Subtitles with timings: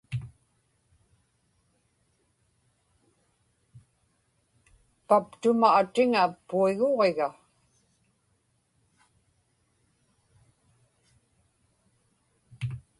[5.07, 7.27] paptuma atiŋa puiguġiga